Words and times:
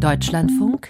Deutschlandfunk. 0.00 0.88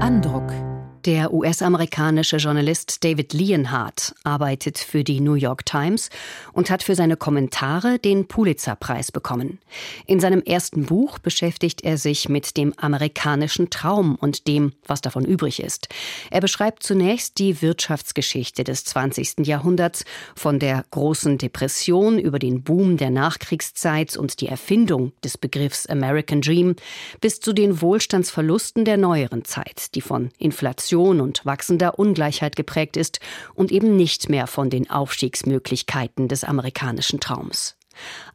Andruck 0.00 0.67
der 1.04 1.32
US-amerikanische 1.32 2.38
Journalist 2.38 3.04
David 3.04 3.32
Leonhardt 3.32 4.14
arbeitet 4.24 4.78
für 4.78 5.04
die 5.04 5.20
New 5.20 5.34
York 5.34 5.64
Times 5.64 6.10
und 6.52 6.70
hat 6.70 6.82
für 6.82 6.94
seine 6.94 7.16
Kommentare 7.16 7.98
den 7.98 8.26
Pulitzer-Preis 8.26 9.12
bekommen. 9.12 9.58
In 10.06 10.20
seinem 10.20 10.42
ersten 10.42 10.86
Buch 10.86 11.18
beschäftigt 11.18 11.84
er 11.84 11.98
sich 11.98 12.28
mit 12.28 12.56
dem 12.56 12.74
amerikanischen 12.76 13.70
Traum 13.70 14.16
und 14.16 14.48
dem, 14.48 14.72
was 14.86 15.00
davon 15.00 15.24
übrig 15.24 15.62
ist. 15.62 15.88
Er 16.30 16.40
beschreibt 16.40 16.82
zunächst 16.82 17.38
die 17.38 17.62
Wirtschaftsgeschichte 17.62 18.64
des 18.64 18.84
20. 18.84 19.46
Jahrhunderts, 19.46 20.04
von 20.34 20.58
der 20.58 20.84
großen 20.90 21.38
Depression 21.38 22.18
über 22.18 22.38
den 22.38 22.62
Boom 22.62 22.96
der 22.96 23.10
Nachkriegszeit 23.10 24.16
und 24.16 24.40
die 24.40 24.48
Erfindung 24.48 25.12
des 25.22 25.38
Begriffs 25.38 25.86
American 25.86 26.40
Dream 26.40 26.76
bis 27.20 27.40
zu 27.40 27.52
den 27.52 27.80
Wohlstandsverlusten 27.80 28.84
der 28.84 28.96
neueren 28.96 29.44
Zeit, 29.44 29.94
die 29.94 30.00
von 30.00 30.30
Inflation 30.38 30.87
Inflation 30.88 31.20
und 31.20 31.44
wachsender 31.44 31.98
Ungleichheit 31.98 32.56
geprägt 32.56 32.96
ist 32.96 33.20
und 33.54 33.70
eben 33.70 33.96
nicht 33.96 34.30
mehr 34.30 34.46
von 34.46 34.70
den 34.70 34.88
Aufstiegsmöglichkeiten 34.88 36.28
des 36.28 36.44
amerikanischen 36.44 37.20
Traums. 37.20 37.76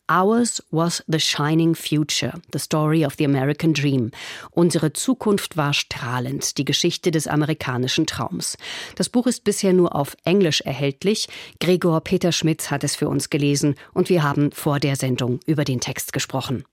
Ours 0.08 0.62
was 0.70 1.02
the 1.08 1.20
shining 1.20 1.74
future, 1.74 2.34
the 2.52 2.60
story 2.60 3.06
of 3.06 3.16
the 3.18 3.26
American 3.26 3.74
dream. 3.74 4.12
Unsere 4.52 4.94
Zukunft 4.94 5.58
war 5.58 5.74
strahlend, 5.74 6.58
die 6.58 6.66
Geschichte 6.66 7.10
des 7.10 7.28
amerikanischen 7.28 8.06
Traums. 8.06 8.58
Das 8.98 9.10
Buch 9.10 9.26
ist 9.26 9.46
bisher 9.46 9.74
nur 9.74 9.96
auf 9.96 10.16
Englisch 10.26 10.62
erhältlich. 10.62 11.30
Gregor 11.60 12.02
Peter 12.02 12.34
Schmitz 12.34 12.70
hat 12.70 12.84
es 12.84 12.96
für 12.96 13.08
uns 13.08 13.30
gelesen 13.30 13.76
und 13.94 14.10
wir 14.10 14.22
haben 14.22 14.52
vor 14.52 14.80
der 14.80 14.98
Sendung 14.98 15.40
über 15.48 15.64
den 15.64 15.80
Text 15.80 16.14
gesprochen. 16.14 16.66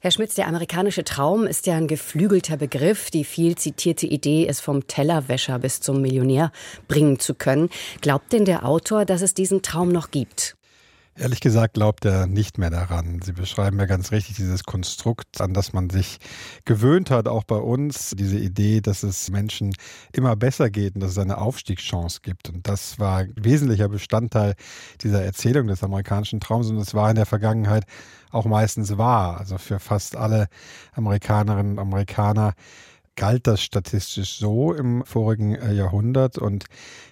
Herr 0.00 0.12
Schmitz, 0.12 0.36
der 0.36 0.46
amerikanische 0.46 1.02
Traum 1.02 1.44
ist 1.44 1.66
ja 1.66 1.74
ein 1.74 1.88
geflügelter 1.88 2.56
Begriff. 2.56 3.10
Die 3.10 3.24
viel 3.24 3.56
zitierte 3.56 4.06
Idee, 4.06 4.46
es 4.46 4.60
vom 4.60 4.86
Tellerwäscher 4.86 5.58
bis 5.58 5.80
zum 5.80 6.00
Millionär 6.00 6.52
bringen 6.86 7.18
zu 7.18 7.34
können. 7.34 7.68
Glaubt 8.00 8.32
denn 8.32 8.44
der 8.44 8.64
Autor, 8.64 9.04
dass 9.04 9.22
es 9.22 9.34
diesen 9.34 9.60
Traum 9.60 9.88
noch 9.88 10.12
gibt? 10.12 10.57
Ehrlich 11.18 11.40
gesagt 11.40 11.74
glaubt 11.74 12.04
er 12.04 12.28
nicht 12.28 12.58
mehr 12.58 12.70
daran. 12.70 13.20
Sie 13.22 13.32
beschreiben 13.32 13.76
ja 13.80 13.86
ganz 13.86 14.12
richtig 14.12 14.36
dieses 14.36 14.62
Konstrukt, 14.62 15.40
an 15.40 15.52
das 15.52 15.72
man 15.72 15.90
sich 15.90 16.18
gewöhnt 16.64 17.10
hat, 17.10 17.26
auch 17.26 17.42
bei 17.42 17.56
uns. 17.56 18.14
Diese 18.16 18.38
Idee, 18.38 18.80
dass 18.80 19.02
es 19.02 19.28
Menschen 19.28 19.74
immer 20.12 20.36
besser 20.36 20.70
geht 20.70 20.94
und 20.94 21.00
dass 21.00 21.12
es 21.12 21.18
eine 21.18 21.38
Aufstiegschance 21.38 22.20
gibt. 22.22 22.50
Und 22.50 22.68
das 22.68 23.00
war 23.00 23.24
wesentlicher 23.34 23.88
Bestandteil 23.88 24.54
dieser 25.00 25.24
Erzählung 25.24 25.66
des 25.66 25.82
amerikanischen 25.82 26.38
Traums. 26.38 26.70
Und 26.70 26.76
es 26.78 26.94
war 26.94 27.10
in 27.10 27.16
der 27.16 27.26
Vergangenheit 27.26 27.84
auch 28.30 28.44
meistens 28.44 28.96
wahr. 28.96 29.38
Also 29.38 29.58
für 29.58 29.80
fast 29.80 30.14
alle 30.14 30.46
Amerikanerinnen 30.92 31.72
und 31.72 31.78
Amerikaner 31.80 32.54
galt 33.18 33.46
das 33.48 33.60
statistisch 33.60 34.38
so 34.38 34.72
im 34.72 35.04
vorigen 35.04 35.56
äh, 35.56 35.72
Jahrhundert 35.72 36.38
und 36.38 36.66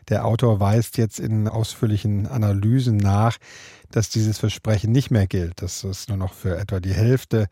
der 0.09 0.25
Autor 0.25 0.61
weist 0.61 0.99
jetzt 0.99 1.19
in 1.19 1.49
ausführlichen 1.49 2.29
Analysen 2.29 2.97
nach, 2.97 3.37
dass 3.91 4.09
dieses 4.09 4.39
Versprechen 4.39 4.93
nicht 4.93 5.11
mehr 5.11 5.27
gilt, 5.27 5.61
dass 5.61 5.83
es 5.84 6.09
nur 6.09 6.17
noch 6.17 6.33
für 6.33 6.57
etwa 6.57 6.79
die 6.79 6.95
Hälfte 6.95 7.49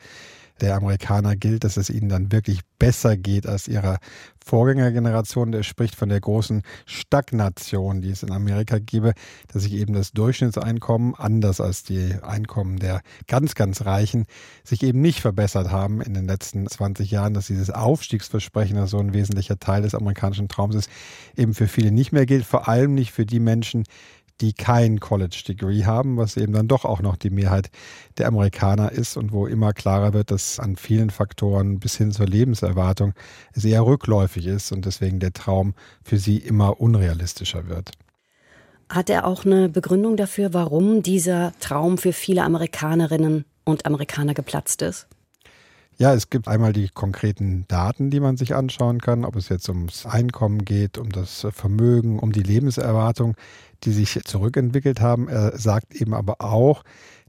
der 0.61 0.77
Amerikaner 0.77 1.37
gilt, 1.37 1.65
dass 1.65 1.77
es 1.77 1.91
ihnen 1.91 2.09
dann 2.09 2.31
wirklich 2.31 2.61
besser 2.79 3.17
geht 3.17 3.47
als 3.47 3.67
ihrer 3.67 3.99
Vorgängergeneration. 4.45 5.53
Der 5.53 5.63
spricht 5.63 5.97
von 5.97 6.09
der 6.09 6.21
großen 6.21 6.63
Stagnation, 6.87 8.03
die 8.03 8.11
es 8.11 8.23
in 8.23 8.31
Amerika 8.31 8.79
gebe, 8.79 9.15
dass 9.53 9.63
sich 9.63 9.73
eben 9.73 9.95
das 9.95 10.13
Durchschnittseinkommen, 10.13 11.15
anders 11.15 11.61
als 11.61 11.83
die 11.83 12.15
Einkommen 12.23 12.79
der 12.79 13.01
ganz, 13.27 13.55
ganz 13.55 13.85
Reichen, 13.85 14.27
sich 14.63 14.83
eben 14.83 15.01
nicht 15.01 15.21
verbessert 15.21 15.71
haben 15.71 16.01
in 16.01 16.15
den 16.15 16.27
letzten 16.27 16.67
20 16.67 17.11
Jahren, 17.11 17.35
dass 17.35 17.49
dieses 17.49 17.71
Aufstiegsversprechen, 17.71 18.77
das 18.77 18.91
so 18.91 18.99
ein 18.99 19.15
wesentlicher 19.15 19.59
Teil 19.59 19.83
des 19.83 19.95
amerikanischen 19.95 20.49
Traums 20.49 20.75
ist, 20.77 20.91
eben 21.37 21.55
für 21.55 21.69
viele 21.69 21.91
nicht 21.91 22.13
mehr 22.13 22.27
gilt, 22.27 22.45
vor 22.45 22.69
allem 22.69 22.95
nicht 22.95 23.13
für 23.13 23.27
die 23.27 23.41
Menschen, 23.41 23.85
die 24.41 24.53
kein 24.53 25.01
College-Degree 25.01 25.85
haben, 25.85 26.17
was 26.17 26.37
eben 26.37 26.53
dann 26.53 26.69
doch 26.69 26.85
auch 26.85 27.01
noch 27.01 27.17
die 27.17 27.31
Mehrheit 27.31 27.71
der 28.19 28.27
Amerikaner 28.29 28.93
ist 28.93 29.17
und 29.17 29.33
wo 29.33 29.47
immer 29.47 29.73
klarer 29.73 30.13
wird, 30.13 30.31
dass 30.31 30.59
an 30.59 30.77
vielen 30.77 31.11
Faktoren 31.11 31.79
bis 31.79 31.97
hin 31.97 32.13
zur 32.13 32.27
Lebenserwartung 32.27 33.15
es 33.53 33.65
eher 33.65 33.87
rückläufig 33.87 34.47
ist 34.47 34.73
und 34.73 34.87
deswegen 34.87 35.21
der 35.21 35.33
Traum 35.33 35.75
für 36.03 36.19
sie 36.19 36.39
immer 36.39 36.81
unrealistischer 36.81 37.69
wird. 37.69 37.93
Hat 38.89 39.09
er 39.09 39.27
auch 39.27 39.45
eine 39.45 39.69
Begründung 39.69 40.17
dafür, 40.17 40.53
warum 40.53 41.03
dieser 41.03 41.53
Traum 41.61 41.97
für 41.97 42.13
viele 42.13 42.43
Amerikanerinnen 42.43 43.45
und 43.65 43.87
Amerikaner 43.87 44.35
geplatzt 44.35 44.83
ist? 44.83 45.07
Ja, 45.97 46.13
es 46.13 46.29
gibt 46.29 46.49
einmal 46.49 46.73
die 46.73 46.89
konkreten 46.89 47.67
Daten, 47.69 48.11
die 48.11 48.19
man 48.19 48.37
sich 48.37 48.57
anschauen 48.57 49.01
kann, 49.01 49.25
ob 49.25 49.37
es 49.37 49.49
jetzt 49.49 49.69
ums 49.69 50.07
Einkommen 50.07 50.65
geht, 50.65 50.99
um 50.99 51.11
das 51.11 51.47
Vermögen, 51.53 52.19
um 52.19 52.33
die 52.33 52.43
Lebenserwartung, 52.43 53.37
die 53.85 53.93
sich 53.93 54.21
zurückentwickelt 54.25 55.01
haben. 55.01 55.29
Er 55.29 55.57
sagt 55.57 55.95
eben 55.95 56.13
aber 56.13 56.41
auch, 56.41 56.83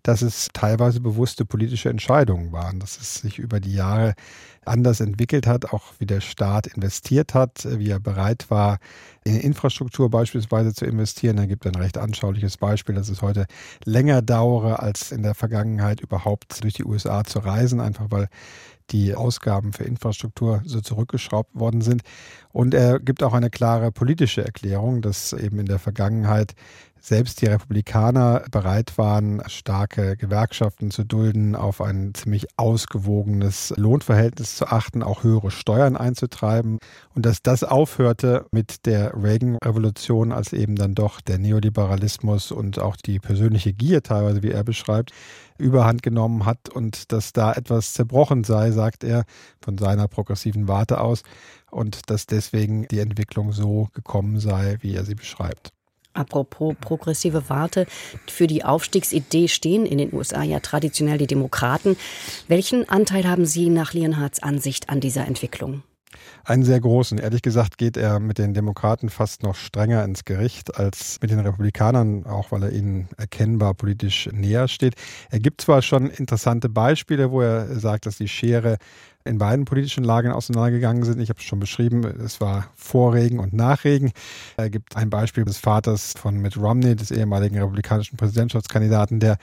dass 0.05 0.21
es 0.21 0.49
teilweise 0.53 1.01
bewusste 1.01 1.45
politische 1.45 1.89
Entscheidungen 1.89 2.51
waren, 2.51 2.79
dass 2.79 2.99
es 3.01 3.16
sich 3.16 3.39
über 3.39 3.59
die 3.59 3.73
Jahre 3.73 4.13
anders 4.63 4.99
entwickelt 4.99 5.47
hat, 5.47 5.73
auch 5.73 5.93
wie 5.97 6.05
der 6.05 6.21
Staat 6.21 6.67
investiert 6.67 7.33
hat, 7.33 7.67
wie 7.79 7.89
er 7.89 7.99
bereit 7.99 8.45
war, 8.49 8.77
in 9.23 9.35
Infrastruktur 9.35 10.11
beispielsweise 10.11 10.75
zu 10.75 10.85
investieren. 10.85 11.38
Da 11.38 11.47
gibt 11.47 11.66
ein 11.66 11.73
recht 11.73 11.97
anschauliches 11.97 12.57
Beispiel, 12.57 12.93
dass 12.93 13.09
es 13.09 13.23
heute 13.23 13.47
länger 13.83 14.21
dauere, 14.21 14.79
als 14.79 15.11
in 15.11 15.23
der 15.23 15.33
Vergangenheit 15.33 16.01
überhaupt 16.01 16.63
durch 16.63 16.75
die 16.75 16.85
USA 16.85 17.23
zu 17.23 17.39
reisen, 17.39 17.79
einfach 17.81 18.05
weil 18.09 18.27
die 18.91 19.16
Ausgaben 19.16 19.73
für 19.73 19.84
Infrastruktur 19.84 20.62
so 20.66 20.81
zurückgeschraubt 20.81 21.56
worden 21.56 21.81
sind. 21.81 22.01
Und 22.51 22.73
er 22.73 23.00
gibt 23.00 23.23
auch 23.23 23.34
eine 23.34 23.50
klare 23.50 23.91
politische 23.91 24.44
Erklärung, 24.44 25.01
dass 25.01 25.34
eben 25.34 25.59
in 25.59 25.66
der 25.66 25.79
Vergangenheit 25.79 26.56
selbst 27.06 27.41
die 27.41 27.46
Republikaner 27.46 28.44
bereit 28.50 28.97
waren, 28.97 29.44
starke 29.47 30.18
Gewerkschaften 30.18 30.90
zu 30.90 31.03
dulden, 31.03 31.56
auf 31.56 31.79
ein 31.79 32.13
ziemlich 32.16 32.47
ausgewogenes 32.57 33.73
Lohnverhältnis 33.78 34.56
zu 34.56 34.68
achten, 34.68 35.03
auch 35.03 35.23
höhere 35.23 35.52
Steuern 35.52 35.97
einzutreiben 35.97 36.79
und 37.13 37.25
dass 37.25 37.44
das 37.44 37.63
aufhörte 37.63 38.47
mit 38.52 38.88
der 38.88 39.13
Reagan-Revolution, 39.16 40.31
als 40.31 40.52
eben 40.52 40.75
dann 40.75 40.96
doch 40.96 41.22
der 41.22 41.38
Neoliberalismus 41.38 42.52
und 42.52 42.79
auch 42.79 42.96
die 42.96 43.19
persönliche 43.19 43.73
Gier 43.73 44.02
teilweise, 44.02 44.41
wie 44.41 44.52
er 44.52 44.63
beschreibt, 44.63 45.12
überhand 45.57 46.02
genommen 46.02 46.46
hat 46.46 46.69
und 46.69 47.12
dass 47.12 47.34
da 47.34 47.53
etwas 47.53 47.94
zerbrochen 47.94 48.44
sei, 48.44 48.72
sagt 48.75 49.03
er 49.03 49.25
von 49.59 49.80
seiner 49.80 50.08
progressiven 50.08 50.68
Warte 50.68 51.02
aus 51.02 51.24
und 51.72 52.12
dass 52.12 52.28
deswegen 52.28 52.88
die 52.88 53.00
Entwicklung 53.00 53.52
so 53.52 53.88
gekommen 53.94 54.40
sei, 54.40 54.78
wie 54.81 54.94
er 54.94 55.03
sie 55.03 55.16
beschreibt. 55.16 55.72
Apropos 56.13 56.75
progressive 56.80 57.50
Warte, 57.50 57.88
für 58.28 58.47
die 58.47 58.64
Aufstiegsidee 58.64 59.50
stehen 59.50 59.85
in 59.85 59.97
den 59.97 60.14
USA 60.14 60.44
ja 60.44 60.62
traditionell 60.62 61.18
die 61.18 61.28
Demokraten. 61.28 61.97
Welchen 62.47 62.88
Anteil 62.88 63.28
haben 63.28 63.46
Sie 63.46 63.69
nach 63.69 63.94
Leonhards 63.94 64.41
Ansicht 64.41 64.90
an 64.90 65.02
dieser 65.02 65.28
Entwicklung? 65.28 65.84
Einen 66.44 66.63
sehr 66.63 66.80
großen. 66.80 67.18
Ehrlich 67.18 67.41
gesagt 67.41 67.78
geht 67.78 67.97
er 67.97 68.19
mit 68.19 68.38
den 68.38 68.53
Demokraten 68.53 69.09
fast 69.09 69.44
noch 69.44 69.56
strenger 69.56 70.03
ins 70.03 70.25
Gericht 70.25 70.78
als 70.78 71.19
mit 71.22 71.31
den 71.31 71.40
Republikanern, 71.40 72.25
auch 72.25 72.52
weil 72.52 72.63
er 72.63 72.72
ihnen 72.72 73.09
erkennbar 73.18 73.74
politisch 73.74 74.30
näher 74.31 74.68
steht. 74.68 74.96
Er 75.30 75.40
gibt 75.40 75.62
zwar 75.62 75.81
schon 75.81 76.09
interessante 76.09 76.69
Beispiele, 76.69 77.31
wo 77.31 77.41
er 77.41 77.80
sagt, 77.80 78.06
dass 78.06 78.18
die 78.18 78.28
Schere 78.28 78.78
in 79.25 79.40
beiden 79.40 79.66
politischen 79.66 80.03
Lagern 80.03 80.31
auseinandergegangen 80.31 81.03
sind. 81.03 81.19
Ich 81.19 81.30
habe 81.30 81.40
es 81.40 81.46
schon 81.46 81.59
beschrieben, 81.59 82.03
es 82.03 82.40
war 82.40 82.68
Vorregen 82.75 83.40
und 83.40 83.53
Nachregen. 83.53 84.12
Er 84.56 84.69
gibt 84.69 84.96
ein 84.96 85.09
Beispiel 85.09 85.44
des 85.44 85.58
Vaters 85.58 86.13
von 86.16 86.38
Mitt 86.38 86.58
Romney, 86.58 86.96
des 86.96 87.09
ehemaligen 87.09 87.58
republikanischen 87.58 88.18
Präsidentschaftskandidaten, 88.18 89.19
der 89.19 89.38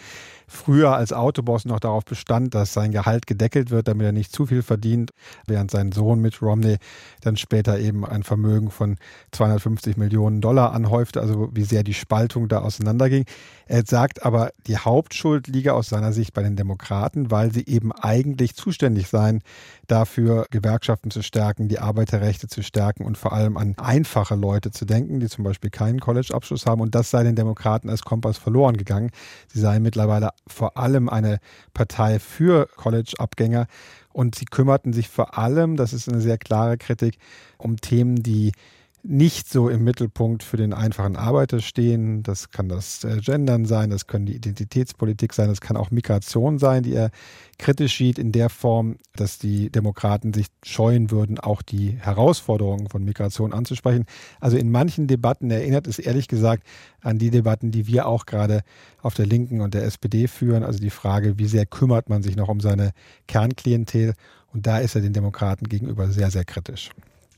früher 0.47 0.94
als 0.94 1.12
Autoboss 1.12 1.65
noch 1.65 1.81
darauf 1.81 2.04
bestand, 2.04 2.54
dass 2.54 2.72
sein 2.72 2.92
Gehalt 2.92 3.26
gedeckelt 3.26 3.71
wird, 3.71 3.88
damit 3.88 4.06
er 4.06 4.12
nicht 4.12 4.32
zu 4.32 4.47
viel 4.47 4.62
verdient, 4.62 5.10
während 5.47 5.71
sein 5.71 5.91
Sohn 5.92 6.21
Mitt 6.21 6.42
Romney 6.42 6.76
dann 7.22 7.36
später 7.36 7.78
eben 7.78 8.04
ein 8.04 8.22
Vermögen 8.22 8.71
von 8.71 8.98
250 9.33 9.97
Millionen 9.97 10.41
Dollar 10.41 10.72
anhäufte, 10.72 11.21
also 11.21 11.51
wie 11.53 11.65
sehr 11.65 11.83
die 11.83 11.95
Spaltung 11.95 12.48
da 12.48 12.60
auseinanderging. 12.60 13.24
Er 13.66 13.84
sagt 13.84 14.24
aber, 14.24 14.53
die 14.66 14.77
Hauptschuld 14.77 15.48
liege 15.48 15.72
aus 15.74 15.89
seiner 15.89 16.12
Sicht 16.12 16.34
bei 16.34 16.42
den 16.42 16.56
Demokraten, 16.56 17.30
weil 17.30 17.53
sie 17.53 17.65
eben 17.66 17.91
eigentlich 17.91 18.54
zuständig 18.54 19.09
seien, 19.09 19.42
dafür 19.86 20.47
Gewerkschaften 20.51 21.10
zu 21.10 21.22
stärken, 21.22 21.69
die 21.69 21.78
Arbeiterrechte 21.78 22.48
zu 22.48 22.63
stärken 22.63 23.04
und 23.04 23.19
vor 23.19 23.33
allem 23.33 23.57
an 23.57 23.74
einfache 23.78 24.34
Leute 24.34 24.71
zu 24.71 24.84
denken, 24.84 25.21
die 25.21 25.28
zum 25.28 25.45
Beispiel 25.45 25.71
keinen 25.71 26.01
College-Abschluss 26.01 26.66
haben. 26.66 26.80
Und 26.80 26.95
das 26.95 27.10
sei 27.10 27.22
den 27.22 27.36
Demokraten 27.36 27.91
als 27.91 28.03
Kompass 28.03 28.39
verloren 28.39 28.77
gegangen. 28.77 29.10
Sie 29.48 29.60
seien 29.60 29.83
mittlerweile 29.83 30.30
vor 30.47 30.77
allem 30.77 31.09
eine 31.09 31.39
Partei 31.74 32.19
für 32.19 32.69
College-Abgänger. 32.77 33.66
Und 34.13 34.34
sie 34.34 34.45
kümmerten 34.45 34.92
sich 34.92 35.09
vor 35.09 35.39
allem, 35.39 35.77
das 35.77 35.92
ist 35.92 36.09
eine 36.09 36.21
sehr 36.21 36.39
klare 36.39 36.77
Kritik, 36.77 37.18
um 37.57 37.78
Themen, 37.78 38.22
die 38.22 38.53
nicht 39.04 39.49
so 39.49 39.69
im 39.69 39.83
Mittelpunkt 39.83 40.45
für 40.45 40.57
den 40.57 40.72
einfachen 40.72 41.16
Arbeiter 41.16 41.60
stehen. 41.60 42.22
Das 42.22 42.51
kann 42.51 42.69
das 42.69 43.03
äh, 43.03 43.19
Gendern 43.21 43.65
sein, 43.65 43.91
das 43.91 44.07
können 44.07 44.27
die 44.27 44.37
Identitätspolitik 44.37 45.33
sein, 45.33 45.49
das 45.49 45.60
kann 45.60 45.77
auch 45.77 45.91
Migration 45.91 46.59
sein, 46.59 46.84
die 46.84 46.95
er 46.95 47.10
kritisch 47.59 47.99
sieht 47.99 48.19
in 48.19 48.31
der 48.31 48.49
Form, 48.49 48.97
dass 49.16 49.39
die 49.39 49.71
Demokraten 49.71 50.33
sich 50.33 50.47
scheuen 50.65 51.10
würden, 51.10 51.41
auch 51.41 51.63
die 51.63 51.99
Herausforderungen 51.99 52.89
von 52.89 53.04
Migration 53.04 53.53
anzusprechen. 53.53 54.07
Also 54.39 54.57
in 54.57 54.71
manchen 54.71 55.09
Debatten 55.09 55.51
erinnert 55.51 55.89
es 55.89 55.99
ehrlich 55.99 56.28
gesagt 56.28 56.65
an 57.01 57.19
die 57.19 57.31
Debatten, 57.31 57.72
die 57.72 57.89
wir 57.89 58.07
auch 58.07 58.25
gerade 58.25 58.63
auf 59.01 59.15
der 59.15 59.27
Linken 59.27 59.60
und 59.60 59.75
der 59.75 59.83
SPD 59.83 60.28
führen. 60.28 60.63
Also 60.63 60.78
die 60.78 60.91
Frage, 60.91 61.39
wie 61.39 61.47
sehr 61.47 61.66
kümmert 61.66 62.09
man 62.09 62.22
sich 62.22 62.37
noch 62.37 62.49
um 62.49 62.60
seine 62.60 62.93
Kernklientel? 63.27 64.15
Und 64.53 64.66
da 64.66 64.78
ist 64.78 64.95
er 64.95 65.01
den 65.01 65.13
Demokraten 65.13 65.69
gegenüber 65.69 66.09
sehr, 66.09 66.31
sehr 66.31 66.45
kritisch. 66.45 66.91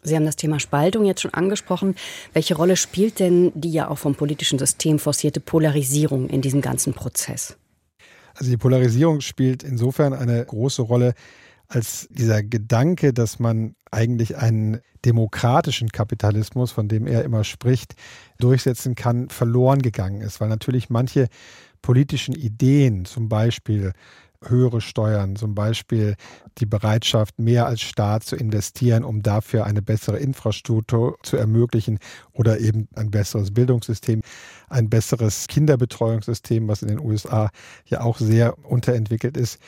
Sie 0.05 0.15
haben 0.15 0.27
das 0.27 0.37
Thema 0.37 0.61
Spaltung 0.61 1.05
jetzt 1.05 1.23
schon 1.23 1.35
angesprochen. 1.35 1.97
Welche 2.33 2.55
Rolle 2.55 2.77
spielt 2.77 3.19
denn 3.21 3.53
die 3.55 3.73
ja 3.73 3.89
auch 3.89 3.99
vom 3.99 4.15
politischen 4.15 4.59
System 4.59 4.99
forcierte 4.99 5.41
Polarisierung 5.41 6.29
in 6.29 6.43
diesem 6.43 6.61
ganzen 6.61 6.93
Prozess? 6.93 7.57
Also 8.35 8.51
die 8.51 8.57
Polarisierung 8.57 9.21
spielt 9.21 9.63
insofern 9.63 10.13
eine 10.13 10.45
große 10.45 10.83
Rolle, 10.83 11.15
als 11.67 12.07
dieser 12.11 12.43
Gedanke, 12.43 13.13
dass 13.15 13.39
man 13.39 13.75
eigentlich 13.91 14.37
einen 14.37 14.81
demokratischen 15.05 15.89
Kapitalismus, 15.89 16.73
von 16.73 16.89
dem 16.89 17.07
er 17.07 17.25
immer 17.25 17.45
spricht, 17.45 17.95
durchsetzen 18.39 18.95
kann, 18.95 19.29
verloren 19.31 19.81
gegangen 19.81 20.21
ist, 20.21 20.41
weil 20.41 20.49
natürlich 20.49 20.91
manche 20.91 21.29
politischen 21.81 22.35
Ideen, 22.35 23.05
zum 23.05 23.29
Beispiel 23.29 23.93
höhere 24.49 24.81
Steuern, 24.81 25.37
zum 25.37 25.55
Beispiel 25.55 26.17
die 26.59 26.67
Bereitschaft, 26.67 27.39
mehr 27.39 27.67
als 27.67 27.81
Staat 27.81 28.25
zu 28.25 28.37
investieren, 28.37 29.05
um 29.05 29.23
dafür 29.23 29.65
eine 29.65 29.83
bessere 29.83 30.19
Infrastruktur 30.19 31.17
zu 31.23 31.37
ermöglichen 31.37 31.99
oder 32.33 32.61
eben 32.61 32.89
ein 32.95 33.11
besseres 33.11 33.53
Bildungssystem, 33.53 34.23
ein 34.69 34.91
besseres 34.91 35.47
Kinderbetreuungssystem, 35.47 36.69
was 36.69 36.83
in 36.83 36.89
den 36.89 37.01
USA 37.01 37.51
ja 37.87 38.01
auch 38.01 38.19
sehr 38.19 38.57
unterentwickelt 38.65 39.37
ist 39.37 39.59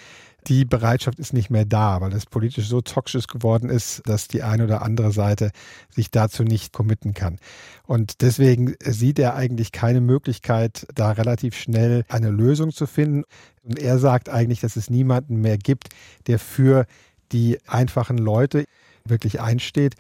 die 0.47 0.65
Bereitschaft 0.65 1.19
ist 1.19 1.33
nicht 1.33 1.51
mehr 1.51 1.65
da, 1.65 2.01
weil 2.01 2.13
es 2.13 2.27
politisch 2.27 2.69
so 2.69 2.81
toxisch 2.81 3.27
geworden 3.27 3.69
ist, 3.69 4.03
dass 4.07 4.29
die 4.29 4.43
eine 4.43 4.65
oder 4.65 4.83
andere 4.83 5.13
Seite 5.13 5.51
sich 5.91 6.11
dazu 6.11 6.45
nicht 6.45 6.73
committen 6.73 7.15
kann. 7.15 7.39
Und 7.85 8.23
deswegen 8.23 8.75
sieht 8.85 9.19
er 9.19 9.35
eigentlich 9.35 9.73
keine 9.73 10.01
Möglichkeit, 10.01 10.87
da 10.95 11.13
relativ 11.13 11.57
schnell 11.57 12.05
eine 12.09 12.31
Lösung 12.31 12.73
zu 12.73 12.87
finden. 12.87 13.25
Und 13.65 13.79
er 13.79 13.99
sagt 13.99 14.29
eigentlich, 14.29 14.61
dass 14.61 14.77
es 14.77 14.91
niemanden 14.91 15.41
mehr 15.41 15.59
gibt, 15.59 15.89
der 16.27 16.39
für 16.39 16.87
die 17.33 17.59
einfachen 17.67 18.19
Leute 18.19 18.65
wirklich 19.05 19.41
einsteht 19.41 19.95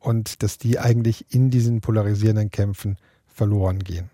und 0.00 0.42
dass 0.42 0.58
die 0.58 0.78
eigentlich 0.80 1.32
in 1.32 1.50
diesen 1.50 1.80
polarisierenden 1.80 2.50
Kämpfen 2.50 2.96
verloren 3.26 3.78
gehen 3.78 4.10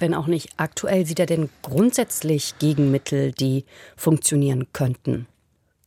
wenn 0.00 0.14
auch 0.14 0.26
nicht 0.26 0.50
aktuell, 0.56 1.06
sieht 1.06 1.20
er 1.20 1.26
denn 1.26 1.48
grundsätzlich 1.62 2.58
Gegenmittel, 2.58 3.32
die 3.32 3.64
funktionieren 3.96 4.66
könnten? 4.72 5.26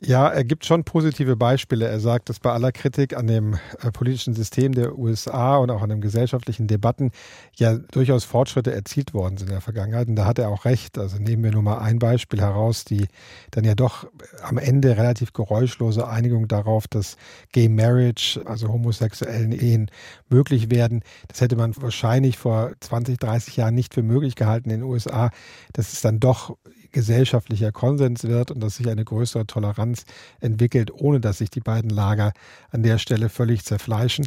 Ja, 0.06 0.28
er 0.28 0.44
gibt 0.44 0.66
schon 0.66 0.84
positive 0.84 1.38
Beispiele. 1.38 1.88
Er 1.88 2.02
sagt, 2.02 2.28
dass 2.28 2.42
bei 2.42 2.52
aller 2.52 2.74
Kritik 2.74 3.16
an 3.16 3.26
dem 3.28 3.54
äh, 3.82 3.90
politischen 3.90 4.34
System 4.34 4.74
der 4.74 4.98
USA 4.98 5.56
und 5.58 5.72
auch 5.72 5.82
an 5.82 5.88
den 5.90 6.02
gesellschaftlichen 6.02 6.68
Debatten 6.68 7.12
ja 7.56 7.78
durchaus 7.78 8.26
Fortschritte 8.26 8.74
erzielt 8.74 9.14
worden 9.14 9.38
sind 9.38 9.48
in 9.48 9.54
der 9.54 9.62
Vergangenheit. 9.62 10.10
Und 10.10 10.18
da 10.18 10.26
hat 10.26 10.40
er 10.40 10.50
auch 10.50 10.66
recht. 10.66 10.98
Also 10.98 11.20
nehmen 11.20 11.46
wir 11.46 11.52
nur 11.52 11.62
mal 11.62 11.78
ein 11.78 12.00
Beispiel 12.00 12.42
heraus, 12.42 12.84
die 12.84 13.08
dann 13.52 13.64
ja 13.64 13.76
doch 13.76 14.06
am 14.42 14.58
Ende 14.58 14.98
relativ 14.98 15.32
geräuschlose 15.32 16.06
Einigung 16.06 16.50
darauf, 16.50 16.90
dass 16.90 17.16
Gay 17.54 17.70
Marriage, 17.70 18.42
also 18.44 18.68
homosexuellen 18.74 19.54
Ehen, 19.54 19.90
möglich 20.28 20.70
werden. 20.70 21.02
Das 21.30 21.40
hätte 21.40 21.56
man 21.56 21.74
wahrscheinlich 21.78 22.38
vor 22.38 22.74
20, 22.82 23.20
30 23.20 23.56
Jahren 23.56 23.76
nicht 23.76 23.94
für 23.94 24.04
möglich 24.04 24.36
gehalten 24.36 24.70
in 24.70 24.82
den 24.82 24.90
USA. 24.90 25.30
Das 25.72 25.94
ist 25.94 26.04
dann 26.04 26.20
doch 26.20 26.58
gesellschaftlicher 26.94 27.74
Konsens 27.74 28.24
wird 28.24 28.52
und 28.52 28.62
dass 28.62 28.78
sich 28.78 28.88
eine 28.88 29.04
größere 29.04 29.46
Toleranz 29.46 30.06
entwickelt, 30.40 30.92
ohne 30.94 31.20
dass 31.20 31.40
sich 31.40 31.50
die 31.50 31.60
beiden 31.60 31.90
Lager 31.90 32.32
an 32.72 32.84
der 32.84 32.98
Stelle 32.98 33.28
völlig 33.28 33.66
zerfleischen. 33.66 34.26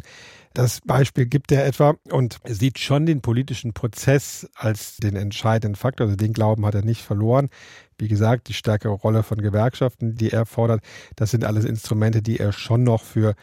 Das 0.53 0.81
Beispiel 0.81 1.25
gibt 1.25 1.51
er 1.51 1.65
etwa 1.65 1.95
und 2.09 2.39
sieht 2.45 2.79
schon 2.79 3.05
den 3.05 3.21
politischen 3.21 3.73
Prozess 3.73 4.49
als 4.55 4.97
den 4.97 5.15
entscheidenden 5.15 5.75
Faktor. 5.75 6.05
Also 6.07 6.17
den 6.17 6.33
Glauben 6.33 6.65
hat 6.65 6.75
er 6.75 6.83
nicht 6.83 7.03
verloren. 7.03 7.49
Wie 7.97 8.07
gesagt, 8.07 8.47
die 8.47 8.53
stärkere 8.53 8.93
Rolle 8.93 9.23
von 9.23 9.39
Gewerkschaften, 9.39 10.15
die 10.15 10.31
er 10.31 10.45
fordert, 10.45 10.81
das 11.15 11.31
sind 11.31 11.43
alles 11.43 11.65
Instrumente, 11.65 12.21
die 12.21 12.39
er 12.39 12.53
schon 12.53 12.83
noch 12.83 13.03
für 13.03 13.35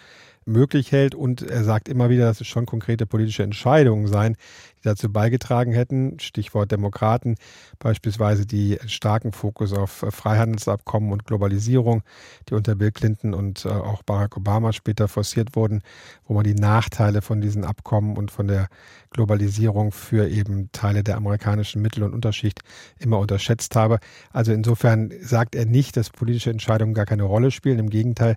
möglich 0.47 0.93
hält. 0.93 1.15
Und 1.15 1.43
er 1.43 1.65
sagt 1.65 1.89
immer 1.89 2.11
wieder, 2.11 2.27
dass 2.27 2.41
es 2.41 2.47
schon 2.47 2.67
konkrete 2.67 3.07
politische 3.07 3.43
Entscheidungen 3.43 4.07
seien, 4.07 4.37
die 4.79 4.89
dazu 4.89 5.13
beigetragen 5.13 5.73
hätten. 5.73 6.19
Stichwort 6.21 6.71
Demokraten, 6.71 7.37
beispielsweise 7.79 8.47
die 8.47 8.79
starken 8.87 9.33
Fokus 9.33 9.73
auf 9.73 10.05
Freihandelsabkommen 10.09 11.13
und 11.13 11.27
Globalisierung, 11.27 12.03
die 12.49 12.55
unter 12.55 12.75
Bill 12.75 12.93
Clinton 12.93 13.35
und 13.35 13.65
äh, 13.65 13.69
auch 13.69 14.03
Barack 14.03 14.37
Obama 14.37 14.73
später 14.73 15.09
forciert 15.09 15.57
wurden, 15.57 15.83
wo 16.27 16.35
man 16.35 16.45
die 16.45 16.55
Nachteile 16.55 17.23
von 17.23 17.41
diesen 17.41 17.65
Abkommen 17.65 18.17
und 18.17 18.31
von 18.31 18.49
der 18.49 18.69
Globalisierung 19.11 19.93
für 19.93 20.29
eben 20.29 20.71
Teile 20.73 21.03
der 21.05 21.17
amerikanischen 21.17 21.81
Mittel- 21.81 22.03
und 22.03 22.13
Unterschicht 22.13 22.61
immer 22.99 23.19
unterschätzt 23.19 23.77
habe. 23.77 23.99
Also 24.33 24.53
insofern 24.53 25.13
sagt 25.21 25.55
er 25.55 25.67
nicht, 25.67 25.97
dass 25.97 26.11
politische 26.11 26.51
Entscheidungen 26.51 26.95
gar 26.95 27.07
keine 27.07 27.23
Rolle 27.23 27.51
spielen. 27.51 27.79
Im 27.79 27.91
Gegenteil, 27.91 28.37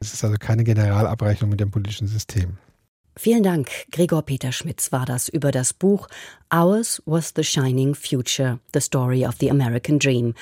es 0.00 0.12
ist 0.12 0.22
also 0.22 0.36
keine 0.38 0.64
Generalabrechnung 0.64 1.47
mit 1.48 1.60
dem 1.60 1.70
politischen 1.70 2.06
System. 2.06 2.58
Vielen 3.16 3.42
Dank. 3.42 3.68
Gregor 3.90 4.22
Peter 4.22 4.52
Schmitz 4.52 4.92
war 4.92 5.04
das 5.04 5.28
über 5.28 5.50
das 5.50 5.72
Buch 5.72 6.06
Ours 6.50 7.02
was 7.04 7.32
the 7.34 7.42
Shining 7.42 7.96
Future, 7.96 8.60
The 8.72 8.80
Story 8.80 9.26
of 9.26 9.34
the 9.40 9.50
American 9.50 9.98
Dream. 9.98 10.34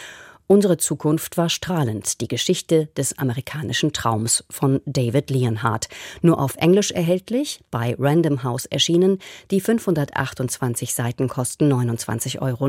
Unsere 0.47 0.77
Zukunft 0.77 1.39
war 1.39 1.49
strahlend, 1.49 2.21
die 2.21 2.29
Geschichte 2.29 2.87
des 2.97 3.19
amerikanischen 3.19 3.93
Traums 3.93 4.45
von 4.49 4.81
David 4.85 5.31
Leonhardt. 5.31 5.89
Nur 6.23 6.39
auf 6.39 6.55
Englisch 6.57 6.93
erhältlich, 6.93 7.65
bei 7.71 7.97
Random 7.99 8.45
House 8.45 8.67
erschienen. 8.67 9.19
Die 9.51 9.61
528 9.61 10.95
Seiten 10.95 11.29
kosten 11.29 11.73
29,99 11.73 12.41
Euro. 12.43 12.69